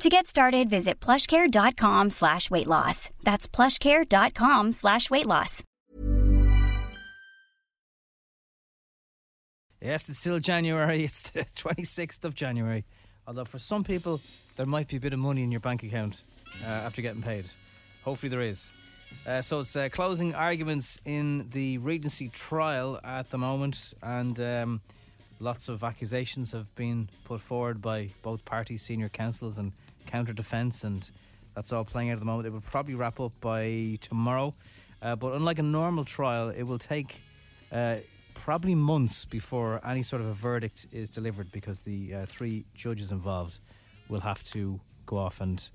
[0.00, 3.10] To get started, visit plushcare.com slash weight loss.
[3.24, 5.64] That's plushcare.com slash weight loss.
[9.80, 11.02] Yes, it's still January.
[11.08, 12.84] It's the 26th of January.
[13.26, 14.20] Although for some people,
[14.54, 16.22] there might be a bit of money in your bank account
[16.64, 17.46] uh, after getting paid.
[18.04, 18.70] Hopefully, there is.
[19.26, 24.80] Uh, so it's uh, closing arguments in the Regency trial at the moment, and um,
[25.40, 29.72] lots of accusations have been put forward by both parties, senior counsels, and
[30.08, 31.08] counter defence, and
[31.54, 32.46] that's all playing out at the moment.
[32.46, 34.54] It will probably wrap up by tomorrow,
[35.00, 37.22] uh, but unlike a normal trial, it will take
[37.70, 37.96] uh,
[38.34, 43.12] probably months before any sort of a verdict is delivered because the uh, three judges
[43.12, 43.58] involved
[44.08, 45.70] will have to go off and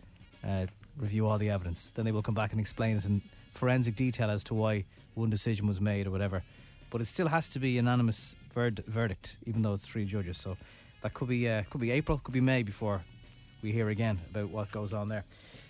[0.48, 0.66] uh,
[0.98, 1.92] review all the evidence.
[1.94, 3.22] Then they will come back and explain it in
[3.54, 6.44] forensic detail as to why one decision was made or whatever.
[6.90, 10.38] But it still has to be unanimous verd- verdict, even though it's three judges.
[10.38, 10.58] So
[11.02, 13.02] that could be uh, could be April, could be May before
[13.64, 15.24] we hear again about what goes on there.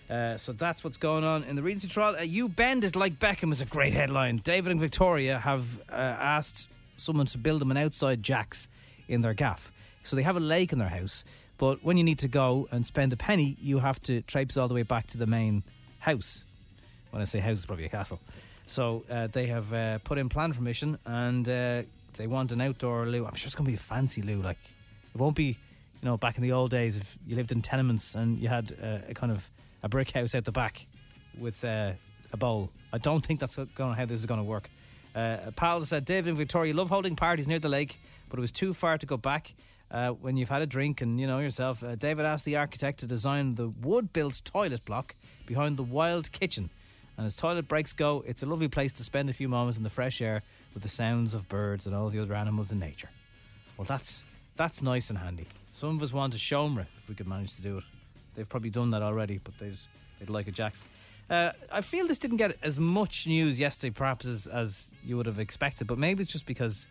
[0.10, 2.16] Uh, so that's what's going on in the Regency trial.
[2.20, 4.38] Uh, you bend it like Beckham is a great headline.
[4.38, 8.68] David and Victoria have uh, asked someone to build them an outside jacks
[9.08, 9.72] in their gaff.
[10.04, 11.24] So they have a lake in their house,
[11.58, 14.68] but when you need to go and spend a penny, you have to traipse all
[14.68, 15.64] the way back to the main
[16.00, 16.44] house.
[17.12, 18.20] When I say house, it's probably a castle.
[18.66, 21.84] So uh, they have uh, put in plan permission and uh,
[22.18, 23.26] they want an outdoor loo.
[23.26, 24.42] I'm sure it's going to be a fancy loo.
[24.42, 24.58] Like
[25.14, 25.58] it won't be,
[26.04, 28.76] you know, back in the old days if you lived in tenements and you had
[28.84, 29.50] uh, a kind of
[29.84, 30.86] a brick house out the back
[31.40, 31.94] with uh,
[32.34, 32.70] a bowl.
[32.92, 34.70] I don't think that's going how this is going to work.
[35.16, 38.52] Uh, Pal said, David and Victoria love holding parties near the lake, but it was
[38.52, 39.54] too far to go back.
[39.90, 43.00] Uh, when you've had a drink and you know yourself, uh, David asked the architect
[43.00, 45.16] to design the wood-built toilet block
[45.46, 46.70] behind the wild kitchen.
[47.16, 49.84] And as toilet breaks go, it's a lovely place to spend a few moments in
[49.84, 50.42] the fresh air
[50.74, 53.10] with the sounds of birds and all the other animals in nature.
[53.78, 54.26] Well, that's
[54.58, 55.48] that's nice and handy.
[55.74, 57.84] Some of us want a Shomra if we could manage to do it.
[58.36, 59.78] They've probably done that already, but they'd,
[60.20, 60.84] they'd like a Jack's.
[61.30, 65.26] Uh, I feel this didn't get as much news yesterday, perhaps as, as you would
[65.26, 66.86] have expected, but maybe it's just because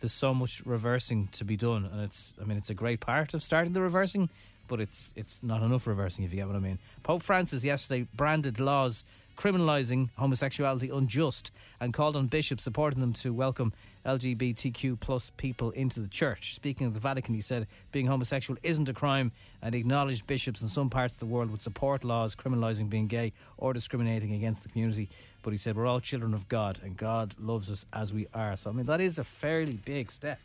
[0.00, 3.34] there's so much reversing to be done, and it's I mean it's a great part
[3.34, 4.28] of starting the reversing,
[4.66, 6.78] but it's it's not enough reversing if you get what I mean.
[7.04, 9.04] Pope Francis yesterday branded laws
[9.36, 11.50] criminalising homosexuality unjust
[11.80, 13.72] and called on bishops supporting them to welcome
[14.06, 16.54] LGBTQ plus people into the church.
[16.54, 20.68] Speaking of the Vatican, he said being homosexual isn't a crime and acknowledged bishops in
[20.68, 24.68] some parts of the world would support laws criminalising being gay or discriminating against the
[24.68, 25.08] community.
[25.42, 28.56] But he said we're all children of God and God loves us as we are.
[28.56, 30.38] So I mean that is a fairly big step.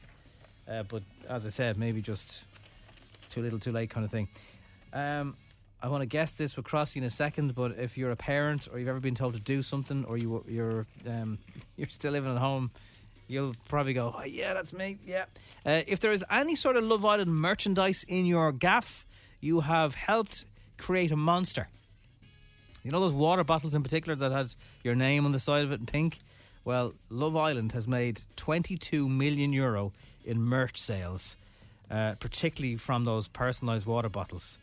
[0.67, 2.43] Uh, but as I said, maybe just
[3.29, 4.27] too little, too late kind of thing.
[4.93, 5.35] Um,
[5.81, 8.67] I want to guess this with Crossy in a second, but if you're a parent
[8.71, 11.37] or you've ever been told to do something, or you you're um,
[11.77, 12.71] you're still living at home,
[13.27, 15.25] you'll probably go, oh, "Yeah, that's me." Yeah.
[15.65, 19.05] Uh, if there is any sort of Love Island merchandise in your gaff,
[19.39, 20.45] you have helped
[20.77, 21.69] create a monster.
[22.83, 25.71] You know those water bottles in particular that had your name on the side of
[25.71, 26.19] it in pink.
[26.65, 29.93] Well, Love Island has made 22 million euro
[30.25, 31.37] in merch sales,
[31.89, 34.59] uh, particularly from those personalised water bottles.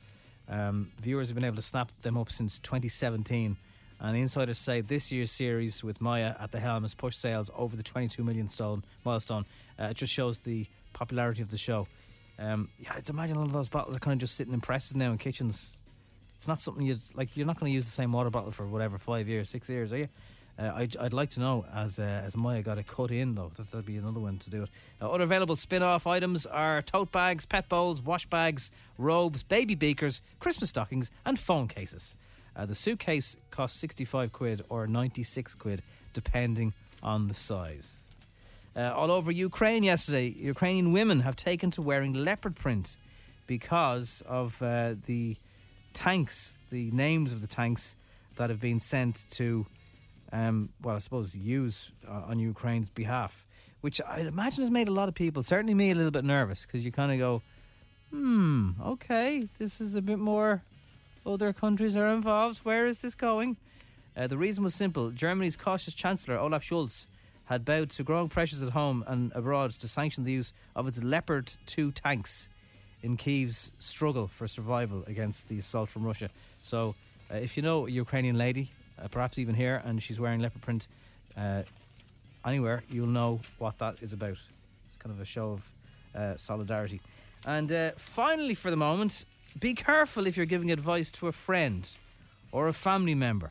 [0.49, 3.57] Um, viewers have been able to snap them up since 2017.
[3.99, 7.77] And insiders say this year's series with Maya at the helm has pushed sales over
[7.77, 9.47] the 22 million stone milestone.
[9.81, 11.89] Uh, it just shows the popularity of the show.
[12.39, 14.61] Um, yeah, I'd imagine a lot of those bottles are kind of just sitting in
[14.61, 15.79] presses now in kitchens.
[16.37, 17.35] It's not something you'd like.
[17.37, 19.93] You're not going to use the same water bottle for whatever five years, six years,
[19.95, 20.09] are you?
[20.59, 23.51] Uh, I'd, I'd like to know as uh, as Maya got it cut in though.
[23.57, 24.71] That, that'd be another one to do it.
[25.01, 30.23] Uh, other available spin-off items are tote bags, pet bowls, wash bags, robes, baby beakers,
[30.41, 32.17] Christmas stockings, and phone cases.
[32.57, 35.83] Uh, the suitcase costs 65 quid or 96 quid,
[36.15, 36.73] depending
[37.03, 37.97] on the size.
[38.75, 42.97] Uh, all over Ukraine yesterday, Ukrainian women have taken to wearing leopard print
[43.47, 45.37] because of uh, the
[45.93, 47.97] tanks, the names of the tanks
[48.37, 49.67] that have been sent to
[50.37, 53.47] um, well, I suppose, use uh, on Ukraine's behalf,
[53.81, 56.67] which I imagine has made a lot of people, certainly me, a little bit nervous
[56.67, 57.43] because you kind of go,
[58.11, 60.63] hmm, okay, this is a bit more.
[61.25, 62.59] Other countries are involved.
[62.59, 63.57] Where is this going?
[64.17, 65.11] Uh, the reason was simple.
[65.11, 67.07] Germany's cautious Chancellor, Olaf Scholz,
[67.47, 71.03] had bowed to growing pressures at home and abroad to sanction the use of its
[71.03, 72.49] Leopard 2 tanks
[73.03, 76.29] in Kiev's struggle for survival against the assault from Russia.
[76.63, 76.95] So,
[77.31, 78.71] uh, if you know a Ukrainian lady,
[79.03, 80.89] uh, perhaps even here, and she's wearing leopard print
[81.37, 81.63] uh,
[82.45, 84.39] anywhere, you'll know what that is about.
[84.89, 85.73] It's kind of a show of
[86.15, 87.01] uh, solidarity.
[87.45, 89.25] And uh, finally, for the moment,
[89.59, 91.89] be careful if you're giving advice to a friend
[92.53, 93.51] or a family member.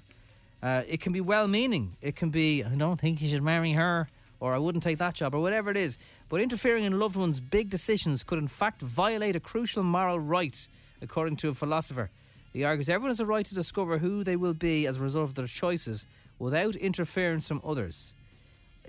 [0.61, 1.95] Uh, it can be well meaning.
[2.01, 4.07] It can be, I don't think you should marry her,
[4.39, 5.97] or I wouldn't take that job, or whatever it is.
[6.27, 10.67] But interfering in loved ones' big decisions could, in fact, violate a crucial moral right,
[11.01, 12.09] according to a philosopher.
[12.55, 15.25] He argues everyone has a right to discover who they will be as a result
[15.25, 16.05] of their choices
[16.39, 18.13] without interference from others.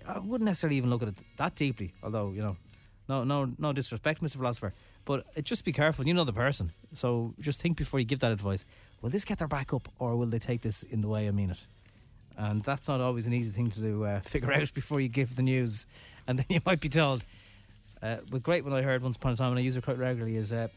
[0.07, 2.57] I wouldn't necessarily even look at it that deeply, although, you know,
[3.09, 4.37] no, no, no disrespect, Mr.
[4.37, 4.73] Philosopher.
[5.05, 6.07] But just be careful.
[6.07, 6.71] You know the person.
[6.95, 8.65] So just think before you give that advice.
[9.03, 11.33] Will this get their back up or will they take this in the way I
[11.33, 11.67] mean it?
[12.39, 15.43] And that's not always an easy thing to uh, figure out before you give the
[15.43, 15.87] news.
[16.29, 17.25] And then you might be told.
[18.01, 20.37] Uh, great when I heard once upon a time, and I use it quite regularly,
[20.37, 20.69] is uh,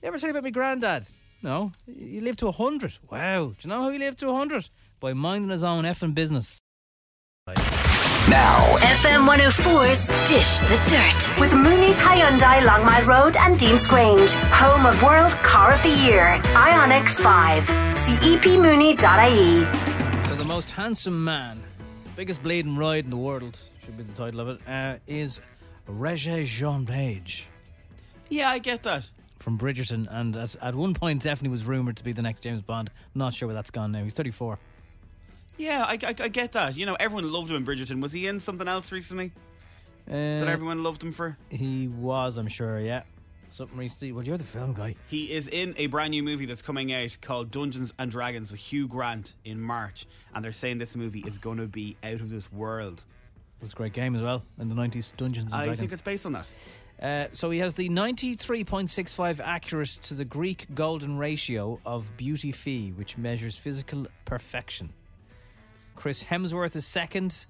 [0.00, 1.08] you ever say about my granddad?
[1.46, 1.70] No.
[1.86, 2.98] He lived to 100.
[3.08, 3.50] Wow.
[3.50, 4.68] Do you know how he lived to 100?
[4.98, 6.58] By minding his own effing business.
[8.28, 14.86] Now, FM 104's Dish the Dirt with Mooney's Hyundai Long Mile Road and Deansgrange, home
[14.86, 17.64] of World Car of the Year, Ioniq 5.
[17.96, 20.28] See E epmooney.ie.
[20.28, 21.62] So the most handsome man,
[22.16, 25.40] biggest bleeding ride in the world, should be the title of it, uh, is
[25.88, 27.46] Regé Jean Page
[28.28, 29.08] yeah, I get that.
[29.46, 32.62] From Bridgerton, and at, at one point definitely was rumoured to be the next James
[32.62, 32.90] Bond.
[33.14, 34.02] Not sure where that's gone now.
[34.02, 34.58] He's 34.
[35.56, 36.76] Yeah, I, I, I get that.
[36.76, 38.02] You know, everyone loved him in Bridgerton.
[38.02, 39.30] Was he in something else recently
[40.08, 40.10] Uh,
[40.40, 41.36] that everyone loved him for?
[41.48, 43.04] He was, I'm sure, yeah.
[43.50, 44.10] Something recently.
[44.10, 44.96] Well, you're the film guy.
[45.06, 48.60] He is in a brand new movie that's coming out called Dungeons and Dragons with
[48.60, 52.30] Hugh Grant in March, and they're saying this movie is going to be out of
[52.30, 53.04] this world.
[53.60, 55.78] It was a great game as well in the 90s, Dungeons and I Dragons.
[55.78, 56.46] think it's based on that.
[57.00, 62.92] Uh, so he has the 93.65 accurate to the Greek golden ratio of beauty phi,
[62.96, 64.88] which measures physical perfection.
[65.94, 67.46] Chris Hemsworth is second,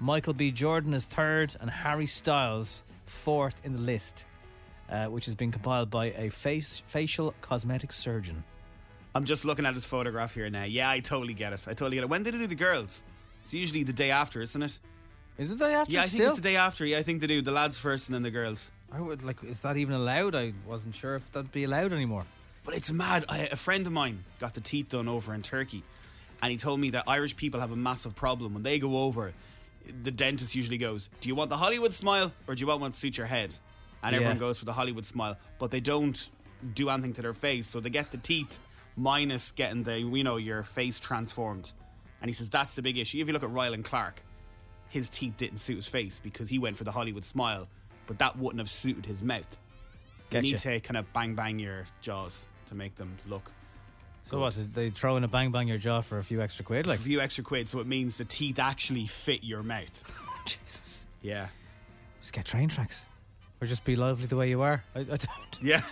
[0.00, 0.50] Michael B.
[0.50, 4.26] Jordan is third, and Harry Styles fourth in the list,
[4.90, 8.44] uh, which has been compiled by a face facial cosmetic surgeon.
[9.14, 10.64] I'm just looking at his photograph here now.
[10.64, 11.64] Yeah, I totally get it.
[11.66, 12.10] I totally get it.
[12.10, 13.02] When did they do the girls?
[13.42, 14.78] It's usually the day after, isn't it?
[15.38, 15.92] Is it the day after?
[15.92, 16.84] yeah, I think it's the day after.
[16.84, 18.70] Yeah, I think they do the lads first and then the girls.
[18.92, 19.42] I would like.
[19.44, 20.34] Is that even allowed?
[20.34, 22.24] I wasn't sure if that'd be allowed anymore.
[22.64, 23.24] But it's mad.
[23.28, 25.82] I, a friend of mine got the teeth done over in Turkey,
[26.42, 29.32] and he told me that Irish people have a massive problem when they go over.
[30.02, 32.92] The dentist usually goes, "Do you want the Hollywood smile or do you want one
[32.92, 33.56] to suit your head?"
[34.02, 34.18] And Yeah.
[34.18, 36.28] everyone goes for the Hollywood smile, but they don't
[36.74, 38.58] do anything to their face, so they get the teeth
[38.96, 41.72] minus getting the you know your face transformed.
[42.20, 43.18] And he says that's the big issue.
[43.20, 44.22] If you look at Rylan Clark,
[44.88, 47.68] his teeth didn't suit his face because he went for the Hollywood smile,
[48.06, 49.56] but that wouldn't have suited his mouth.
[50.30, 50.42] You Getcha.
[50.42, 53.50] need to kind of bang bang your jaws to make them look
[54.24, 54.54] So what?
[54.54, 56.98] did They throw in a bang bang your jaw for a few extra quid, like
[56.98, 60.02] a few extra quid, so it means the teeth actually fit your mouth.
[60.38, 61.06] Oh, Jesus.
[61.22, 61.48] Yeah.
[62.20, 63.04] Just get train tracks,
[63.60, 64.84] or just be lovely the way you are.
[64.94, 65.20] I, I don't.
[65.60, 65.82] Yeah.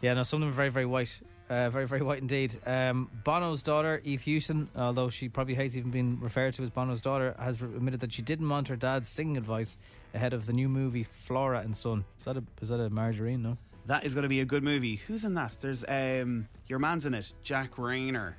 [0.00, 1.20] Yeah, no, some of them are very, very white.
[1.50, 2.56] Uh, very, very white indeed.
[2.64, 7.00] Um, Bono's daughter, Eve Hewson, although she probably hates even being referred to as Bono's
[7.00, 9.76] daughter, has admitted that she didn't want her dad's singing advice
[10.14, 12.04] ahead of the new movie Flora and Son.
[12.20, 13.42] Is that a, is that a margarine?
[13.42, 13.58] No.
[13.86, 14.96] That is going to be a good movie.
[15.08, 15.56] Who's in that?
[15.60, 18.34] There's um your man's in it, Jack Reynor.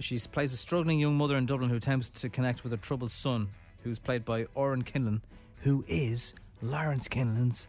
[0.00, 3.10] She plays a struggling young mother in Dublin who attempts to connect with her troubled
[3.10, 3.48] son,
[3.82, 5.22] who's played by Oren Kinlan,
[5.62, 7.66] who is Laurence Kinlan's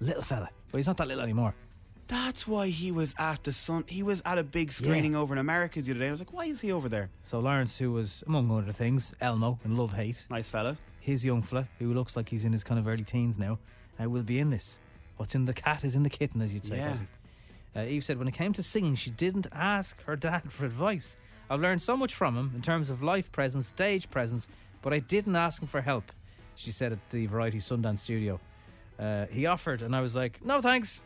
[0.00, 0.50] little fella.
[0.72, 1.54] Well, he's not that little anymore.
[2.10, 3.84] That's why he was at the Sun.
[3.86, 6.08] He was at a big screening over in America the other day.
[6.08, 7.08] I was like, why is he over there?
[7.22, 10.76] So Laurence, who was among other things Elmo in Love Hate, Nice fella.
[11.00, 13.60] his young fella, who looks like he's in his kind of early teens now,
[14.02, 14.80] uh, will be in this.
[15.18, 16.78] What's in the cat is in the kitten, as you'd say.
[16.78, 16.90] Yeah.
[16.92, 17.06] Ozzy.
[17.76, 21.16] Uh, Eve said when it came to singing, she didn't ask her dad for advice.
[21.48, 24.48] I've learned so much from him in terms of life presence, stage presence,
[24.82, 26.10] but I didn't ask him for help.
[26.56, 28.40] She said at the Variety Sundance studio.
[28.98, 31.02] Uh, he offered, and I was like, no thanks.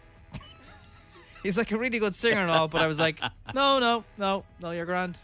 [1.44, 3.20] He's like a really good singer and all, but I was like,
[3.54, 5.16] no, no, no, no, you're grand.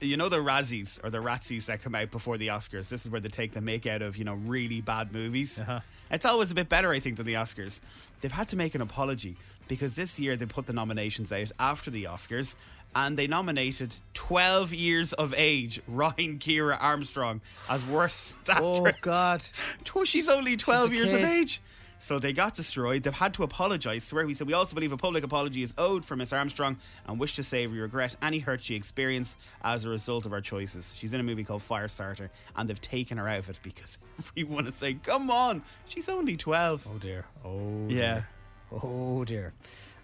[0.00, 2.88] you know the Razzies or the Razzies that come out before the Oscars.
[2.90, 5.60] This is where they take the make out of you know really bad movies.
[5.60, 5.80] Uh-huh.
[6.10, 7.80] It's always a bit better, I think, than the Oscars.
[8.20, 9.36] They've had to make an apology
[9.68, 12.54] because this year they put the nominations out after the Oscars.
[12.96, 19.00] And they nominated 12 years of age Ryan Kiera Armstrong as worst Oh, actress.
[19.02, 19.44] God.
[19.84, 21.60] Tw- She's only 12 a years of age.
[22.00, 23.02] So they got destroyed.
[23.02, 24.04] They've had to apologise.
[24.04, 26.76] Swear we said we also believe a public apology is owed for Miss Armstrong
[27.06, 30.40] and wish to say we regret any hurt she experienced as a result of our
[30.40, 30.92] choices.
[30.94, 34.66] She's in a movie called Firestarter and they've taken her out of it because everyone
[34.68, 37.24] is saying, "Come on, she's only 12." Oh dear.
[37.44, 38.14] Oh Yeah.
[38.14, 38.80] Dear.
[38.82, 39.52] Oh dear.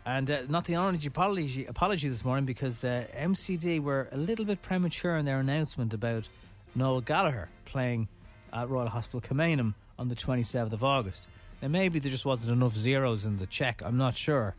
[0.06, 4.44] And uh, not the only apology apology this morning because uh, MCD were a little
[4.44, 6.28] bit premature in their announcement about
[6.74, 8.08] Noel Gallagher playing
[8.52, 11.26] at Royal Hospital Kilmainham on the 27th of August.
[11.64, 13.80] Now maybe there just wasn't enough zeros in the check.
[13.82, 14.54] I'm not sure,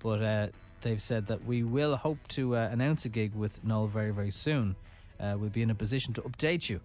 [0.00, 0.48] but uh,
[0.80, 4.32] they've said that we will hope to uh, announce a gig with Noel very very
[4.32, 4.74] soon.
[5.20, 6.80] Uh, we'll be in a position to update you.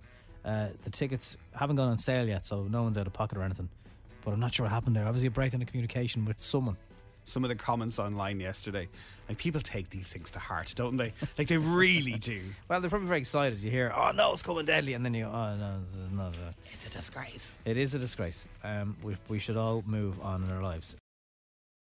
[0.45, 3.41] Uh, the tickets haven't gone on sale yet, so no one's out of pocket or
[3.41, 3.67] anything.
[4.23, 5.07] But I'm not sure what happened there.
[5.07, 6.77] Obviously, a breakdown in communication with someone.
[7.25, 8.89] Some of the comments online yesterday,
[9.29, 11.13] like people take these things to heart, don't they?
[11.37, 12.41] Like they really do.
[12.67, 13.61] Well, they're probably very excited.
[13.61, 16.35] You hear, "Oh no, it's coming deadly," and then you, "Oh no, this is not."
[16.35, 17.57] A, It's a disgrace.
[17.65, 18.47] it is a disgrace.
[18.63, 20.95] Um, we we should all move on in our lives.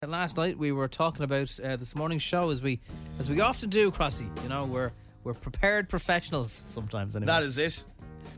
[0.02, 2.80] And Last night we were talking about uh, this morning's show as we
[3.18, 4.28] as we often do, Crossy.
[4.42, 4.92] You know, we're
[5.24, 7.16] we're prepared professionals sometimes.
[7.16, 7.26] Anyway.
[7.26, 7.84] That is it.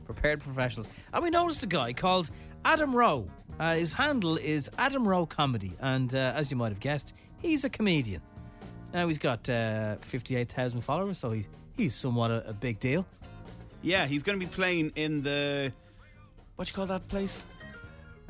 [0.04, 0.88] Prepared professionals.
[1.12, 2.30] And we noticed a guy called
[2.64, 3.26] Adam Rowe.
[3.58, 7.64] Uh, his handle is Adam Rowe Comedy, and uh, as you might have guessed, he's
[7.64, 8.20] a comedian.
[8.92, 13.06] Now he's got uh, fifty-eight thousand followers, so he's he's somewhat a, a big deal.
[13.82, 15.72] Yeah, he's going to be playing in the
[16.56, 17.46] what you call that place?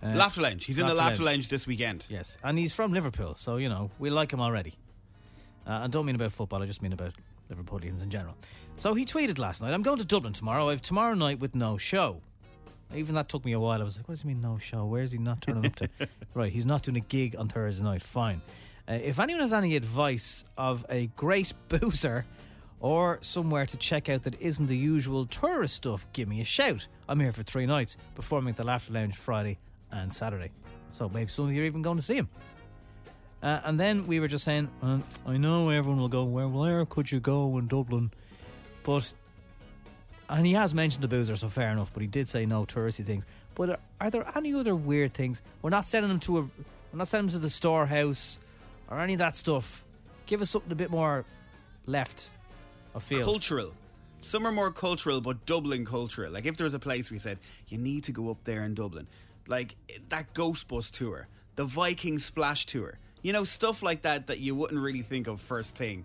[0.03, 0.65] Uh, Laughter Lounge.
[0.65, 1.37] He's in the Laughter Lounge.
[1.37, 2.07] Lounge this weekend.
[2.09, 4.75] Yes, and he's from Liverpool, so you know we like him already.
[5.67, 7.15] Uh, I don't mean about football; I just mean about
[7.51, 8.35] Liverpoolians in general.
[8.77, 10.69] So he tweeted last night, "I'm going to Dublin tomorrow.
[10.69, 12.21] I have tomorrow night with no show."
[12.95, 13.81] Even that took me a while.
[13.81, 14.85] I was like, "What does he mean no show?
[14.85, 15.89] Where's he not turning up to?"
[16.35, 18.03] right, he's not doing a gig on Thursday night.
[18.03, 18.43] Fine.
[18.89, 22.25] Uh, if anyone has any advice of a great boozer
[22.79, 26.87] or somewhere to check out that isn't the usual tourist stuff, give me a shout.
[27.09, 29.59] I'm here for three nights, performing at the Laughter Lounge Friday
[29.91, 30.53] and Saturday.
[30.91, 32.29] So maybe some of you are even going to see him.
[33.43, 36.85] Uh, and then we were just saying, um, I know everyone will go, where, where
[36.87, 38.11] could you go in Dublin?
[38.83, 39.13] But,
[40.29, 43.05] and he has mentioned the boozer, so fair enough, but he did say no touristy
[43.05, 43.25] things.
[43.55, 45.43] But are, are there any other weird things?
[45.63, 48.39] We're not sending him to a, we're not sending him to the storehouse
[48.89, 49.85] or any of that stuff.
[50.27, 51.25] Give us something a bit more
[51.87, 52.31] left
[52.95, 53.25] of field.
[53.25, 53.73] Cultural.
[54.23, 56.33] Some are more cultural, but Dublin cultural.
[56.33, 57.39] Like if there was a place we said
[57.69, 59.07] you need to go up there in Dublin,
[59.47, 59.77] like
[60.09, 64.55] that Ghost Bus tour, the Viking Splash tour, you know stuff like that that you
[64.55, 66.05] wouldn't really think of first thing.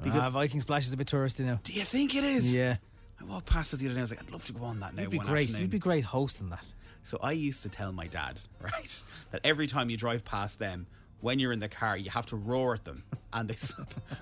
[0.00, 1.58] Because ah, Viking Splash is a bit touristy now.
[1.64, 2.54] do you think it is?
[2.54, 2.76] Yeah.
[3.20, 4.00] I walked past it the other day.
[4.00, 5.02] I was like, I'd love to go on that now.
[5.02, 5.48] You'd be great.
[5.48, 5.62] afternoon.
[5.62, 6.64] You'd be great hosting that.
[7.02, 10.86] So I used to tell my dad, right, that every time you drive past them,
[11.20, 13.02] when you're in the car, you have to roar at them.
[13.32, 13.56] And they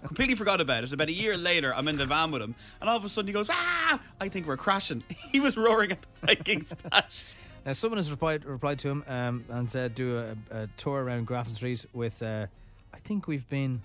[0.06, 0.92] completely forgot about it.
[0.92, 3.26] About a year later, I'm in the van with him, and all of a sudden
[3.26, 3.98] he goes, Ah!
[4.20, 5.02] I think we're crashing.
[5.32, 7.34] He was roaring at the Viking Splash.
[7.68, 11.26] Now, someone has replied replied to him um, and said, "Do a, a tour around
[11.26, 12.46] Grafton Street with." Uh,
[12.94, 13.82] I think we've been,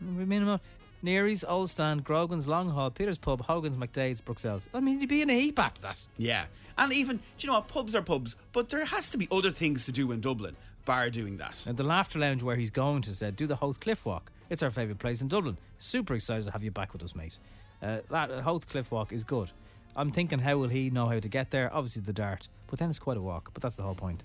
[0.00, 0.60] we've been about
[1.02, 4.68] Neary's, Old Stand, Grogan's, Long Hall, Peter's Pub, Hogan's, McDaid's, Bruxelles.
[4.74, 6.04] I mean, you'd be in a heap after that.
[6.18, 6.46] Yeah.
[6.76, 7.68] And even, do you know what?
[7.68, 11.08] Pubs are pubs, but there has to be other things to do in Dublin, bar
[11.08, 11.64] doing that.
[11.64, 14.32] And the Laughter Lounge where he's going to said, "Do the Howth Cliff Walk.
[14.50, 15.58] It's our favourite place in Dublin.
[15.78, 17.38] Super excited to have you back with us, mate.
[17.80, 19.52] Uh, La- Howth Cliff Walk is good.
[19.96, 21.72] I'm thinking, how will he know how to get there?
[21.74, 23.50] Obviously, the dart, but then it's quite a walk.
[23.54, 24.22] But that's the whole point.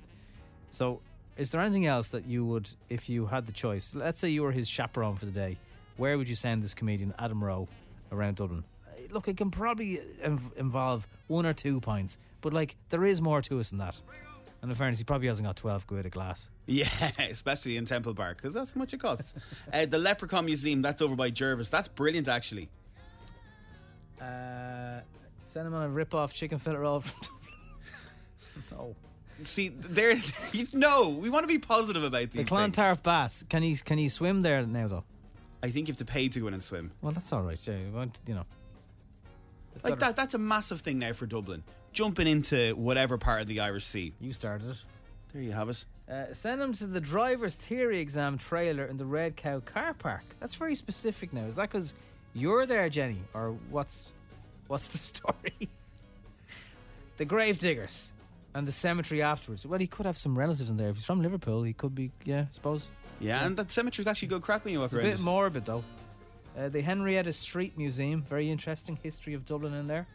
[0.69, 0.99] So,
[1.37, 3.95] is there anything else that you would, if you had the choice?
[3.95, 5.57] Let's say you were his chaperone for the day.
[5.97, 7.67] Where would you send this comedian, Adam Rowe,
[8.11, 8.63] around Dublin?
[8.87, 13.21] Uh, Look, it can probably inv- involve one or two pints, but like there is
[13.21, 13.95] more to us than that.
[14.61, 16.47] And in fairness, he probably hasn't got twelve quid a glass.
[16.67, 16.87] Yeah,
[17.19, 19.33] especially in Temple Bar, because that's how much it costs.
[19.73, 21.69] uh, the Leprechaun Museum, that's over by Jervis.
[21.69, 22.69] That's brilliant, actually.
[24.21, 24.25] Uh,
[25.51, 27.21] send him on a rip-off chicken fillet roll from
[28.69, 28.71] Dublin.
[28.71, 28.95] no.
[29.43, 30.15] See, there,
[30.73, 32.49] no, we want to be positive about these things.
[32.49, 33.43] Clontarf Baths.
[33.49, 35.03] Can he can he swim there now though?
[35.63, 36.91] I think you have to pay to go in and swim.
[37.01, 37.59] Well, that's all right.
[37.67, 38.45] Yeah, you want you know.
[39.83, 41.63] Like that, that's a massive thing now for Dublin.
[41.93, 44.13] Jumping into whatever part of the Irish Sea.
[44.19, 44.77] You started it.
[45.33, 45.85] There you have it.
[46.09, 50.23] Uh, send him to the driver's theory exam trailer in the Red Cow car park.
[50.39, 51.45] That's very specific now.
[51.45, 51.93] Is that because
[52.33, 54.09] you're there, Jenny, or what's
[54.71, 55.69] what's the story?
[57.17, 58.11] the grave diggers
[58.55, 59.65] and the cemetery afterwards.
[59.65, 60.89] Well, he could have some relatives in there.
[60.89, 62.11] If he's from Liverpool, he could be.
[62.25, 62.87] Yeah, I suppose.
[63.19, 65.05] Yeah, and that cemetery's actually good crack when you walk It's a around.
[65.11, 65.23] bit it.
[65.23, 65.83] morbid though.
[66.57, 70.07] Uh, the Henrietta Street Museum, very interesting history of Dublin in there.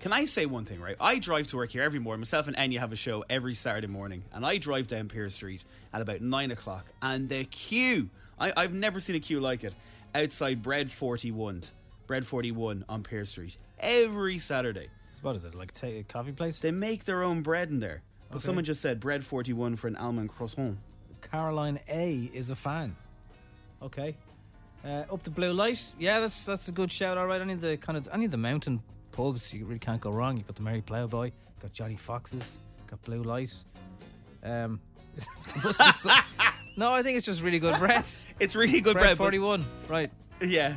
[0.00, 0.94] Can I say one thing, right?
[1.00, 2.20] I drive to work here every morning.
[2.20, 5.64] Myself and Enya have a show every Saturday morning, and I drive down Pearse Street
[5.92, 8.08] at about nine o'clock, and the queue.
[8.38, 9.74] I, I've never seen a queue like it
[10.14, 11.62] outside Bread 41,
[12.08, 14.88] Bread 41 on Pearse Street every Saturday.
[15.12, 16.58] So what is it, like a coffee place?
[16.58, 18.02] They make their own bread in there.
[18.30, 18.44] But Okay.
[18.46, 20.78] someone just said Bread 41 for an almond croissant.
[21.20, 22.96] Caroline A is a fan.
[23.82, 24.16] Okay.
[24.84, 25.92] Uh, up the blue light.
[25.98, 27.18] Yeah, that's that's a good shout.
[27.18, 28.80] All right, any of the kind of any of the mountain
[29.12, 30.36] pubs, you really can't go wrong.
[30.36, 33.52] You've got the Merry Ploughboy, got Johnnie Fox's, got Blue Light.
[34.44, 34.80] Um,
[35.92, 36.12] some-
[36.76, 38.04] no, I think it's just really good bread.
[38.38, 39.18] It's really good bread bread.
[39.18, 39.64] forty-one.
[39.88, 40.10] Right.
[40.40, 40.76] yeah.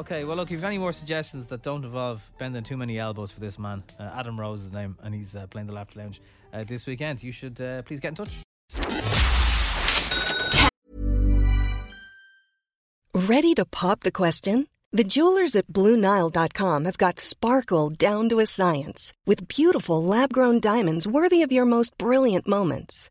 [0.00, 0.24] Okay.
[0.24, 3.40] Well, look, if you've any more suggestions that don't involve bending too many elbows for
[3.40, 6.22] this man, uh, Adam Rose is his name, and he's uh, playing the Laughter Lounge
[6.54, 7.22] uh, this weekend.
[7.22, 8.38] You should uh, please get in touch.
[13.14, 14.68] Ready to pop the question?
[14.90, 20.60] The jewelers at BlueNile.com have got sparkle down to a science with beautiful lab grown
[20.60, 23.10] diamonds worthy of your most brilliant moments.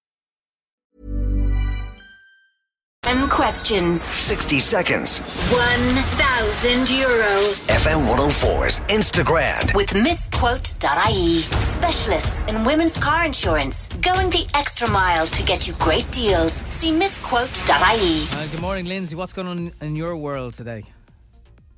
[3.03, 5.21] 10 questions, 60 seconds.
[5.49, 7.31] 1,000 euro.
[7.67, 9.73] FM 104's Instagram.
[9.73, 11.41] With MissQuote.ie.
[11.41, 13.89] Specialists in women's car insurance.
[14.03, 16.53] Going the extra mile to get you great deals.
[16.69, 18.27] See MissQuote.ie.
[18.37, 19.15] Uh, good morning, Lindsay.
[19.15, 20.83] What's going on in your world today?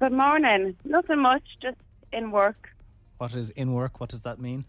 [0.02, 0.76] Good morning.
[0.84, 1.78] Nothing much, just
[2.12, 2.70] in work.
[3.18, 4.02] What is in work?
[4.02, 4.66] What does that mean?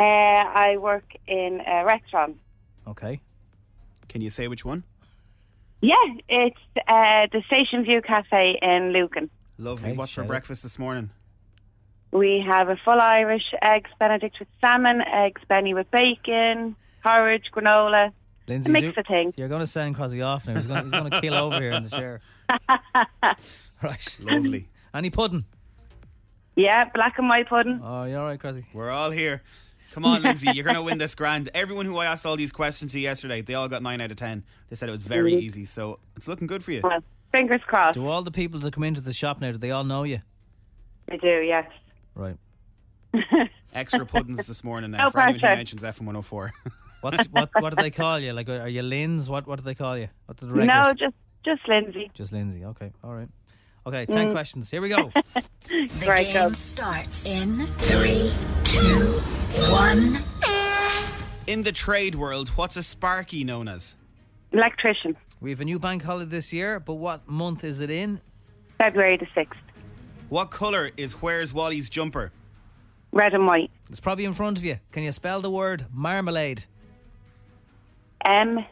[0.00, 2.36] Uh, I work in a restaurant.
[2.88, 3.20] Okay.
[4.08, 4.82] Can you say which one?
[5.80, 5.94] Yeah,
[6.28, 6.56] it's
[6.88, 9.30] uh, the Station View Cafe in Lucan.
[9.58, 9.90] Lovely.
[9.90, 11.10] Okay, What's for breakfast this morning?
[12.12, 18.12] We have a full Irish eggs Benedict with salmon, eggs Benny with bacon, porridge, granola,
[18.48, 19.34] Lindsay, a mix do- of things.
[19.36, 20.54] You're going to send Crosby off now.
[20.54, 22.20] He's going, he's going to kill over here in the chair.
[23.82, 24.18] right.
[24.20, 24.68] Lovely.
[24.94, 25.44] Any pudding?
[26.54, 27.80] Yeah, black and white pudding.
[27.82, 28.64] Oh, you're all right, Crosby?
[28.72, 29.42] We're all here.
[29.96, 31.48] Come on, Lindsay, you're going to win this grand.
[31.54, 34.18] Everyone who I asked all these questions to yesterday, they all got 9 out of
[34.18, 34.44] 10.
[34.68, 35.40] They said it was very Mm-hmm.
[35.40, 36.82] easy, so it's looking good for you.
[36.84, 36.98] Well,
[37.32, 37.94] fingers crossed.
[37.94, 40.20] Do all the people that come into the shop now, do they all know you?
[41.10, 41.64] I do, yes.
[42.14, 42.36] Right.
[43.72, 45.56] Extra puddings this morning now No for anyone who pressure.
[45.56, 46.52] mentions FM 104.
[47.00, 47.48] What's what?
[47.58, 48.34] What do they call you?
[48.34, 49.30] Like, are you Linz?
[49.30, 50.08] What What do they call you?
[50.26, 52.10] What do the No, just just Lindsay.
[52.12, 52.64] just Lindsay.
[52.66, 53.28] Okay, all right.
[53.86, 54.12] Okay, Mm.
[54.12, 54.70] ten questions.
[54.70, 55.10] Here we go.
[55.68, 56.52] The Right, game go.
[56.52, 58.32] starts in three,
[58.64, 59.20] two,
[59.70, 60.22] one.
[61.48, 63.96] In the trade world, what's a sparky known as?
[64.52, 65.16] Electrician.
[65.40, 68.20] we have a new bank holiday this year, but what month is it in?
[68.78, 69.56] February the 6th.
[70.28, 72.32] What colour is Where's Wally's jumper?
[73.12, 73.70] Red and white.
[73.90, 74.78] It's probably in front of you.
[74.92, 76.64] Can you spell the word marmalade?
[78.24, 78.64] M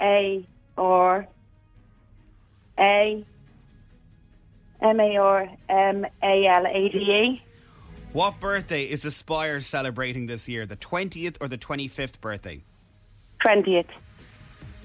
[0.00, 0.46] A
[0.78, 1.26] R
[2.78, 3.24] A
[4.82, 7.42] M A R M A L A D E.
[8.12, 10.66] What birthday is Aspire celebrating this year?
[10.66, 12.62] The 20th or the 25th birthday?
[13.40, 13.86] Twentieth.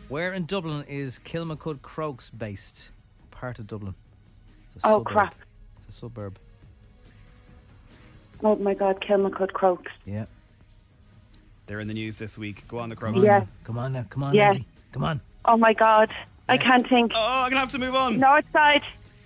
[0.08, 2.92] Where in Dublin is Kilmacud Crokes based?
[3.32, 3.96] Part of Dublin.
[4.76, 5.06] It's a Oh suburb.
[5.08, 5.36] crap.
[5.78, 6.40] It's a suburb.
[8.44, 9.92] Oh my God, Kilmacud Crokes.
[10.06, 10.26] Yeah.
[11.66, 12.66] They're in the news this week.
[12.70, 13.22] Go on the Crokes.
[13.22, 13.46] Yeah.
[13.66, 14.06] Come on now.
[14.10, 14.52] Come on, Yeah.
[14.52, 14.66] Lindsay.
[14.94, 15.20] Come on.
[15.44, 16.10] Oh my God,
[16.48, 17.12] I can't think.
[17.16, 18.18] Oh, I'm going to have to move on.
[18.18, 18.84] North side.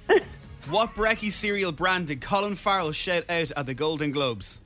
[0.70, 4.62] What Brecky cereal brand did Colin Farrell shout out at the Golden Globes?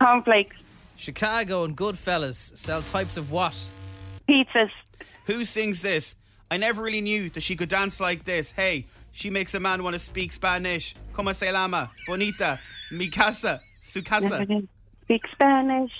[0.00, 0.56] Cornflakes.
[0.96, 3.58] Chicago and Goodfellas sell types of what?
[4.28, 4.70] Pizzas.
[5.26, 6.14] Who sings this?
[6.50, 8.52] I never really knew that she could dance like this.
[8.52, 10.94] Hey, she makes a man want to speak Spanish.
[11.12, 11.90] Como se llama?
[12.06, 12.60] Bonita.
[12.92, 13.60] Mi casa.
[13.80, 14.46] Su casa.
[15.04, 15.92] Speak Spanish.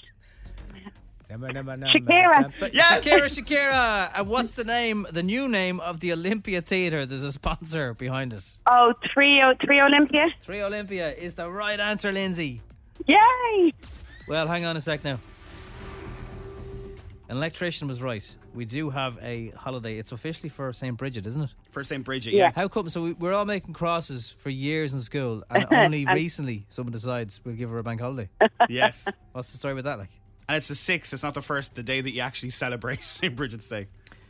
[1.39, 2.73] Shakira.
[2.73, 3.05] Yes!
[3.05, 4.11] Shakira, Shakira.
[4.15, 7.07] And what's the name, the new name of the Olympia Theatre?
[7.07, 8.45] There's a sponsor behind it.
[8.67, 10.27] Oh, trio, trio Olympia.
[10.41, 12.61] Three Olympia is the right answer, Lindsay.
[13.07, 13.73] Yay!
[14.29, 15.19] Well, hang on a sec now.
[17.29, 18.37] An electrician was right.
[18.55, 19.97] We do have a holiday.
[19.97, 20.95] It's officially for St.
[20.99, 21.51] Bridget, isn't it?
[21.71, 22.05] For St.
[22.05, 22.53] Bridget, yeah.
[22.55, 22.91] How come?
[22.91, 26.93] So we, we're all making crosses for years in school, and only And- recently someone
[26.93, 28.29] decides we'll give her a bank holiday.
[28.69, 29.09] Yes.
[29.33, 29.99] What's the story with that?
[29.99, 30.11] Like,
[30.49, 31.13] And it's the sixth.
[31.13, 33.35] It's not the first, the day that you actually celebrate St.
[33.35, 33.87] Bridget's Day.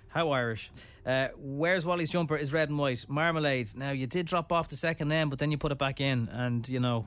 [0.08, 0.70] how Irish?
[1.04, 2.36] Uh, where's Wally's jumper?
[2.36, 3.06] Is red and white.
[3.08, 3.70] Marmalade.
[3.74, 6.28] Now you did drop off the second name, but then you put it back in,
[6.28, 7.06] and you know,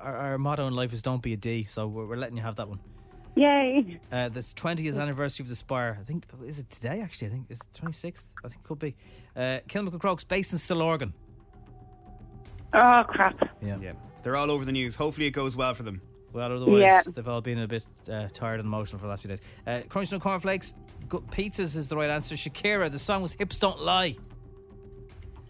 [0.00, 2.42] our, our motto in life is "Don't be a D." So we're, we're letting you
[2.42, 2.80] have that one.
[3.36, 4.00] Yay!
[4.10, 5.96] Uh, this 20th anniversary of the Spire.
[6.00, 7.00] I think is it today?
[7.00, 8.24] Actually, I think it's 26th.
[8.44, 8.96] I think it could be.
[9.36, 11.12] Uh, Kilmacud Crokes, based in Stillorgan.
[12.74, 13.38] Oh crap!
[13.62, 13.76] Yeah.
[13.80, 13.92] Yeah.
[14.22, 14.96] They're all over the news.
[14.96, 16.02] Hopefully it goes well for them.
[16.32, 17.02] Well, otherwise Yeah.
[17.06, 19.40] they've all been a bit uh, tired and emotional for the last few days.
[19.66, 20.74] Uh, Crunch and cornflakes.
[21.08, 22.34] Good pizzas is the right answer.
[22.36, 22.90] Shakira.
[22.90, 24.16] The song was "Hips Don't Lie,"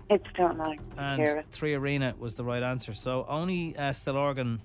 [0.09, 0.75] It's don't know.
[0.99, 1.45] and Shakira.
[1.51, 2.95] Three Arena was the right answer.
[2.95, 4.61] So only uh, Stillorgan.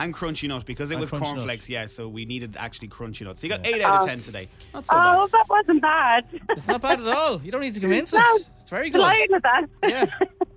[0.00, 1.34] And crunchy nut because it And was crunchy nut.
[1.34, 1.86] cornflakes, yeah.
[1.86, 3.40] So we needed actually crunchy nuts.
[3.40, 4.06] So you got eight out of Oh.
[4.06, 4.46] ten today.
[4.72, 5.32] Not so Oh, bad.
[5.32, 6.24] that wasn't bad.
[6.50, 7.42] It's not bad at all.
[7.42, 8.20] You don't need to convince No.
[8.20, 8.44] us.
[8.60, 8.98] It's very good.
[8.98, 9.64] Delighted with that.
[9.82, 10.06] Yeah.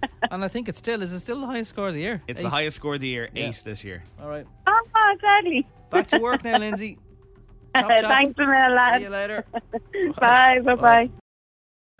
[0.30, 2.22] and I think it's still is it still the highest score of the year?
[2.28, 2.44] It's Eight.
[2.44, 3.48] the highest score of the year, Yeah.
[3.48, 4.02] eight this year.
[4.20, 4.46] All right.
[4.66, 5.66] Oh, exactly.
[5.90, 6.98] Back to work now, Lindsay.
[7.76, 8.00] Chop, chop.
[8.00, 9.44] Thanks a million, See you later.
[10.18, 11.10] Bye, bye, bye.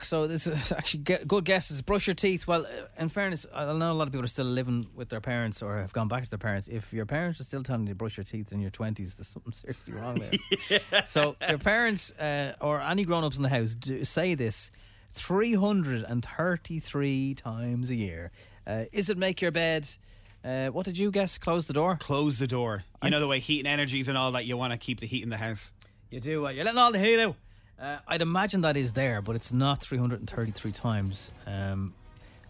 [0.03, 1.81] So this is actually ge- good guesses.
[1.83, 2.47] Brush your teeth.
[2.49, 5.21] Well, uh, in fairness, I know a lot of people are still living with their
[5.21, 6.67] parents or have gone back to their parents.
[6.69, 9.29] If your parents are still telling you to brush your teeth in your twenties, there's
[9.29, 10.17] something seriously wrong
[10.71, 10.81] there.
[11.05, 14.71] So your parents uh, or any grown-ups in the house do say this
[15.11, 18.31] 333 times a year.
[18.67, 19.89] Uh, is it make your bed?
[20.45, 21.39] Uh, what did you guess?
[21.39, 21.97] Close the door.
[22.01, 22.85] Close the door.
[23.03, 24.47] You know the way heat and energies and all that.
[24.47, 25.73] You want to keep the heat in the house.
[26.11, 26.47] You do.
[26.47, 27.37] Uh, you're letting all the heat out.
[27.81, 31.31] Uh, I'd imagine that is there, but it's not 333 times.
[31.47, 31.95] Um,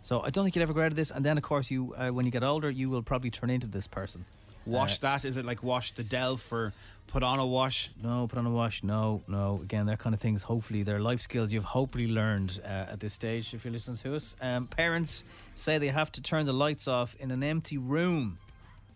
[0.03, 1.11] so I don't think you'd ever get out of this.
[1.11, 3.67] And then, of course, you uh, when you get older, you will probably turn into
[3.67, 4.25] this person.
[4.67, 5.25] Wash that.
[5.25, 6.73] Is it like wash the delf for
[7.11, 7.91] put on a wash?
[8.03, 8.83] No, put on a wash.
[8.83, 9.61] No, no.
[9.63, 10.43] Again, they're kind of things.
[10.45, 13.53] Hopefully, they're life skills you've hopefully learned uh, at this stage.
[13.53, 17.15] If you're listening to us, um, parents say they have to turn the lights off
[17.19, 18.39] in an empty room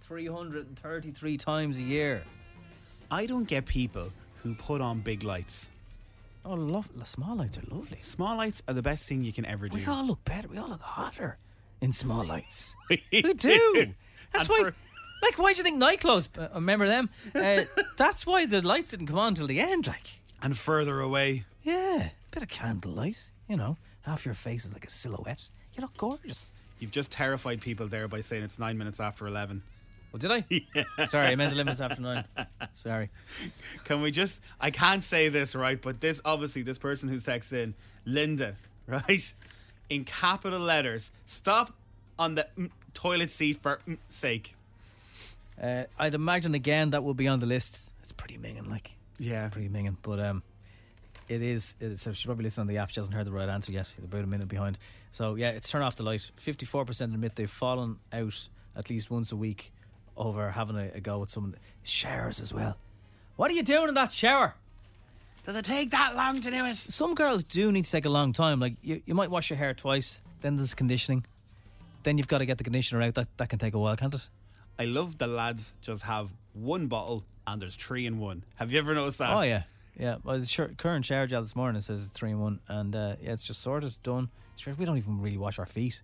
[0.02, 2.22] 333 times a year.
[3.10, 4.10] I don't get people
[4.42, 5.70] who put on big lights.
[6.44, 7.98] Oh, love, small lights are lovely.
[8.00, 9.78] Small lights are the best thing you can ever do.
[9.78, 10.46] We all look better.
[10.48, 11.38] We all look hotter
[11.80, 12.76] in small lights.
[12.90, 13.94] we do.
[14.32, 14.62] That's And why.
[14.70, 14.74] for-
[15.22, 16.28] like, why do you think nightclubs?
[16.36, 17.10] Uh, remember them?
[17.34, 17.62] Uh,
[17.96, 19.86] that's why the lights didn't come on till the end.
[19.86, 21.44] Like, And further away.
[21.62, 23.30] yeah, bit of candlelight.
[23.48, 25.48] You know, half your face is like a silhouette.
[25.74, 26.50] You look gorgeous.
[26.78, 29.62] You've just terrified people there by saying it's nine minutes after 11.
[30.12, 31.06] Well, did I?
[31.06, 32.24] Sorry, I meant to limits after nine.
[32.72, 33.10] Sorry.
[33.84, 34.40] Can we just?
[34.60, 37.74] I can't say this right, but this obviously this person who's texted in,
[38.04, 38.54] Linda,
[38.86, 39.34] right,
[39.88, 41.10] in capital letters.
[41.26, 41.72] Stop
[42.16, 44.54] on the mm, toilet seat for mm, sake.
[45.60, 47.90] Uh, I'd imagine again that will be on the list.
[48.00, 48.96] It's pretty minging, like.
[49.18, 49.48] Yeah.
[49.48, 49.96] pretty minging.
[50.02, 50.42] But um,
[51.28, 51.74] it is.
[51.80, 52.90] It is so she's probably listening on the app.
[52.90, 53.92] She hasn't heard the right answer yet.
[53.94, 54.78] She's about a minute behind.
[55.12, 56.30] So yeah, it's turn off the light.
[56.36, 59.72] Fifty-four percent admit they've fallen out at least once a week
[60.16, 61.54] over having a, a go with someone.
[61.84, 62.76] Showers as well.
[63.36, 64.54] What are you doing in that shower?
[65.44, 66.74] Does it take that long to do it?
[66.74, 68.60] Some girls do need to take a long time.
[68.60, 71.26] Like you, you might wash your hair twice, then there's conditioning,
[72.02, 73.14] then you've got to get the conditioner out.
[73.14, 74.28] That that can take a while, can't it?
[74.78, 78.44] I love the lads just have one bottle and there's three in one.
[78.56, 79.36] Have you ever noticed that?
[79.36, 79.64] Oh yeah,
[79.98, 80.16] yeah.
[80.24, 83.16] Well, the shir- current shower gel this morning says it's three in one, and uh,
[83.20, 84.30] yeah, it's just sorted, done.
[84.56, 86.00] Sure, we don't even really wash our feet.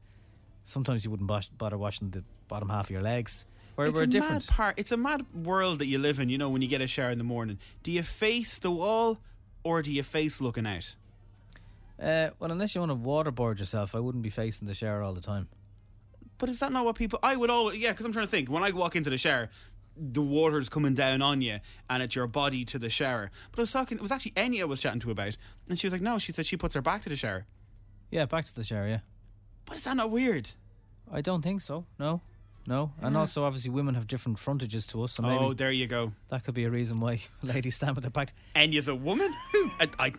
[0.65, 3.45] Sometimes you wouldn't wash, bother washing the bottom half of your legs.
[3.77, 4.49] We're, It's we're a different.
[4.49, 4.75] mad part.
[4.79, 6.29] It's a mad world that you live in.
[6.29, 9.19] You know, when you get a shower in the morning, do you face the wall
[9.65, 10.95] or do you face looking out?
[12.01, 15.13] Uh, well, unless you want to waterboard yourself, I wouldn't be facing the shower all
[15.13, 15.49] the time.
[16.41, 17.21] But is that not what people?
[17.23, 18.51] I would always, yeah, because I'm trying to think.
[18.51, 19.49] When I walk into the shower,
[19.97, 23.31] the water's coming down on you, and it's your body to the shower.
[23.53, 23.99] But I was talking.
[23.99, 25.37] It was actually Enya I was chatting to about,
[25.69, 27.45] and she was like, "No," she said she puts her back to the shower.
[28.11, 28.89] Yeah, back to the shower.
[28.89, 29.01] Yeah,
[29.67, 30.51] But is that not weird?
[31.13, 31.85] I don't think so.
[31.99, 32.23] No,
[32.67, 32.93] no.
[33.03, 36.13] And also, obviously, women have different frontages to us, so maybe Oh, there you go.
[36.31, 38.33] that could be a reason why ladies stand with their back.
[38.57, 39.33] Enya's a woman.
[39.55, 40.13] I, I,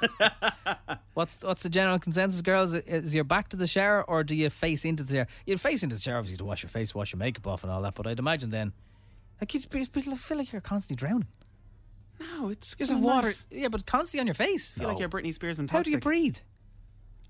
[1.14, 2.72] What's what's the general consensus, girls?
[2.72, 5.26] Is your back to the shower, or do you face into the shower?
[5.44, 7.70] You face into the shower obviously to wash your face, wash your makeup off, and
[7.70, 7.94] all that.
[7.94, 8.72] But I'd imagine then,
[9.40, 11.26] Like you people feel like you're constantly drowning.
[12.20, 13.44] No, it's Just kinda water, nice.
[13.50, 14.74] yeah, but constantly on your face.
[14.76, 16.38] I feel like you're Britney Spears and How do you breathe?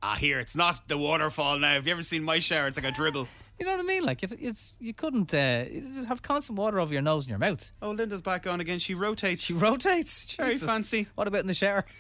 [0.03, 1.73] Ah, here, it's not the waterfall now.
[1.75, 2.67] Have you ever seen my shower?
[2.69, 3.29] It's like a dribble.
[3.59, 4.05] You know what I mean?
[4.05, 7.39] Like it's, it's you couldn't uh, you have constant water over your nose and your
[7.39, 7.71] mouth.
[7.83, 8.79] Oh, Linda's back on again.
[8.79, 9.43] She rotates.
[9.45, 10.35] She rotates.
[10.37, 10.67] Very Jesus.
[10.69, 11.09] fancy.
[11.17, 11.85] What about in the shower?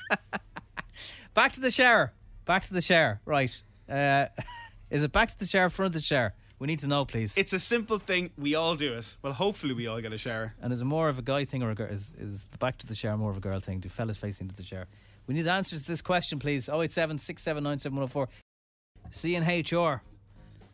[1.34, 2.12] back to the shower.
[2.44, 3.20] Back to the shower.
[3.24, 3.62] Right.
[3.88, 4.26] Uh,
[4.90, 6.34] is it back to the shower, front of the shower?
[6.58, 7.36] We need to know, please.
[7.36, 8.30] It's a simple thing.
[8.38, 9.16] We all do it.
[9.20, 10.54] Well, hopefully, we all get a shower.
[10.62, 11.88] and is it more of a guy thing or a girl?
[11.88, 13.80] Is, is back to the shower more of a girl thing?
[13.80, 14.86] Do fellas face into the shower?
[15.26, 16.68] We need answers to this question, please.
[16.68, 18.28] 087 679
[19.10, 20.00] CNHR.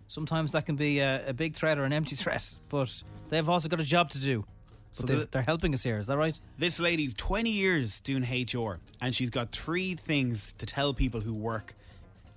[0.08, 3.68] Sometimes that can be a, a big threat or an empty threat, but they've also
[3.68, 4.44] got a job to do.
[4.92, 6.38] So But they've- the- they're helping us here, is that right?
[6.58, 11.34] This lady's 20 years doing HR, and she's got three things to tell people who
[11.34, 11.74] work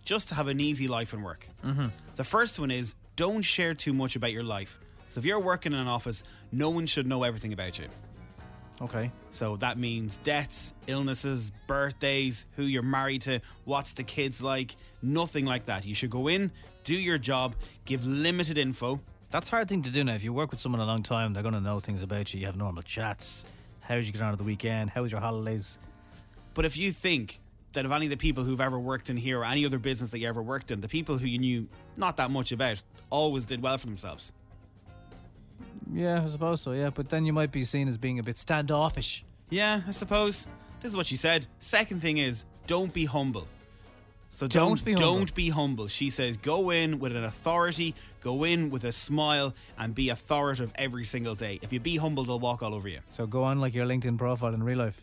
[0.03, 1.47] just to have an easy life and work.
[1.63, 1.87] Mm-hmm.
[2.15, 4.79] The first one is don't share too much about your life.
[5.09, 7.85] So if you're working in an office, no one should know everything about you.
[8.81, 9.11] Okay.
[9.29, 15.45] So that means deaths, illnesses, birthdays, who you're married to, what's the kids like, nothing
[15.45, 15.85] like that.
[15.85, 16.51] You should go in,
[16.83, 18.99] do your job, give limited info.
[19.31, 20.13] That's a hard thing to do now.
[20.13, 22.41] If you work with someone a long time, they're going to know things about you.
[22.41, 23.45] You have normal chats.
[23.79, 24.89] How did you get on at the weekend?
[24.89, 25.77] How was your holidays?
[26.53, 27.39] But if you think
[27.71, 30.09] that of any of the people who've ever worked in here or any other business
[30.11, 33.45] that you ever worked in, the people who you knew not that much about always
[33.45, 34.33] did well for themselves.
[35.93, 36.89] Yeah, I suppose so, yeah.
[36.89, 39.23] But then you might be seen as being a bit standoffish.
[39.49, 40.45] Yeah, I suppose.
[40.81, 41.47] This is what she said.
[41.59, 43.47] Second thing is, don't be humble.
[44.33, 45.07] So Don't don't be humble.
[45.15, 45.87] don't be humble.
[45.87, 50.71] She says go in with an authority, go in with a smile, and be authoritative
[50.75, 51.59] every single day.
[51.61, 52.99] If you be humble, they'll walk all over you.
[53.09, 55.01] So go on like your LinkedIn profile in real life.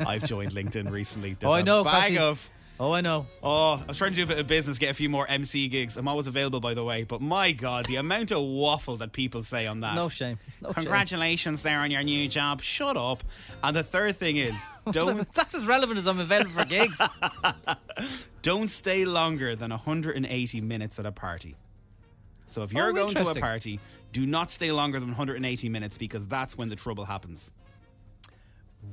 [0.00, 1.34] I've joined LinkedIn recently.
[1.38, 1.84] There's oh, I know.
[1.84, 2.18] Bag Cassie.
[2.18, 3.26] of Oh, I know.
[3.42, 5.66] Oh, I was trying to do a bit of business, get a few more MC
[5.68, 5.96] gigs.
[5.96, 7.04] I'm always available, by the way.
[7.04, 9.94] But my God, the amount of waffle that people say on that.
[9.94, 10.38] No shame.
[10.46, 10.74] It's no shame.
[10.84, 12.60] Congratulations there on your new job.
[12.60, 13.24] Shut up.
[13.62, 14.54] And the third thing is,
[14.90, 17.00] don't That's as relevant as I'm available for gigs.
[18.42, 21.56] don't stay longer than 180 minutes at a party.
[22.48, 23.80] So if you're Oh, going to a party,
[24.12, 27.50] do not stay longer than 180 minutes because that's when the trouble happens.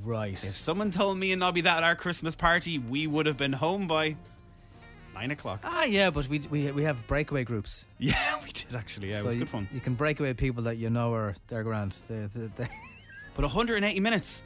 [0.04, 0.42] Right.
[0.44, 3.54] If someone told me and Nobby that at our Christmas party, we would have been
[3.54, 4.16] home by
[5.14, 5.62] nine o'clock.
[5.64, 7.86] Ah, yeah, but we we we have breakaway groups.
[8.00, 9.12] Yeah, we did actually.
[9.12, 9.68] Yeah, it was you, good fun.
[9.74, 11.96] You can break away people that you know are they're grand.
[12.08, 12.70] They, they, they,
[13.36, 14.44] But 180 minutes.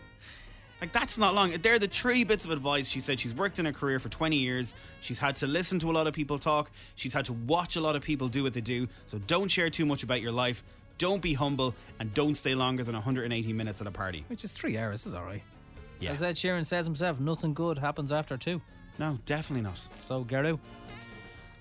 [0.80, 1.52] Like, that's not long.
[1.52, 2.88] They're the three bits of advice.
[2.88, 4.76] She said she's worked in her career for 20 years.
[5.02, 6.70] She's had to listen to a lot of people talk.
[6.96, 8.88] She's had to watch a lot of people do what they do.
[9.08, 10.64] So don't share too much about your life.
[10.98, 11.76] Don't be humble.
[12.00, 14.26] And don't stay longer than 180 minutes at a party.
[14.28, 15.06] which is three hours.
[15.06, 15.44] Is all right.
[16.00, 16.12] Yeah.
[16.12, 18.62] As Ed Sheeran says himself, nothing good happens after two.
[19.00, 19.80] No, definitely not.
[20.06, 20.60] So Geru.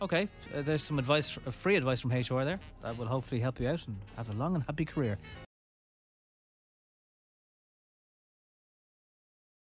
[0.02, 3.58] Okay, uh, there's some advice, uh, free advice from HR there that will hopefully help
[3.60, 5.16] you out and have a long and happy career.